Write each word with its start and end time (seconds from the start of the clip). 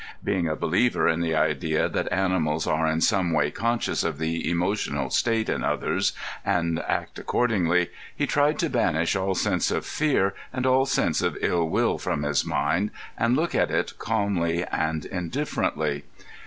Being 0.23 0.47
a 0.47 0.55
believer 0.55 1.07
in 1.07 1.19
the 1.19 1.35
idea 1.35 1.87
that 1.87 2.11
animals 2.11 2.65
are 2.65 2.87
in 2.87 3.01
some 3.01 3.29
way 3.33 3.51
conscious 3.51 4.03
of 4.03 4.17
the 4.17 4.49
emotional 4.49 5.11
state 5.11 5.47
in 5.47 5.63
others 5.63 6.13
and 6.43 6.79
act 6.87 7.19
accordingly, 7.19 7.91
he 8.15 8.25
tried 8.25 8.57
to 8.57 8.69
banish 8.71 9.15
all 9.15 9.35
sense 9.35 9.69
of 9.69 9.85
fear 9.85 10.33
and 10.51 10.65
all 10.65 10.87
sense 10.87 11.21
of 11.21 11.37
ill 11.41 11.69
will 11.69 11.99
from 11.99 12.23
his 12.23 12.43
mind, 12.43 12.89
and 13.15 13.35
look 13.35 13.53
at 13.53 13.69
it 13.69 13.93
calmly 13.99 14.63
and 14.71 15.05
indifferently. 15.05 16.03